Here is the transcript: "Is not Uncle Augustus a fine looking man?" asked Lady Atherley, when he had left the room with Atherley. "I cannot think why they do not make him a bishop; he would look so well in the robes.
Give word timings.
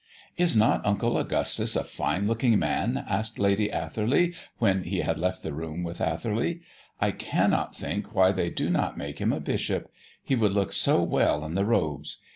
"Is 0.35 0.55
not 0.57 0.83
Uncle 0.83 1.15
Augustus 1.19 1.75
a 1.75 1.83
fine 1.83 2.25
looking 2.25 2.57
man?" 2.57 3.05
asked 3.07 3.37
Lady 3.37 3.71
Atherley, 3.71 4.33
when 4.57 4.81
he 4.81 5.01
had 5.01 5.19
left 5.19 5.43
the 5.43 5.53
room 5.53 5.83
with 5.83 6.01
Atherley. 6.01 6.61
"I 6.99 7.11
cannot 7.11 7.75
think 7.75 8.15
why 8.15 8.31
they 8.31 8.49
do 8.49 8.71
not 8.71 8.97
make 8.97 9.19
him 9.19 9.31
a 9.31 9.39
bishop; 9.39 9.91
he 10.23 10.33
would 10.33 10.53
look 10.53 10.73
so 10.73 11.03
well 11.03 11.45
in 11.45 11.53
the 11.53 11.65
robes. 11.65 12.17